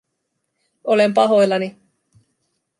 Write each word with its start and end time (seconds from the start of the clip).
Olen 0.83 1.13
pahoillani 1.13 1.75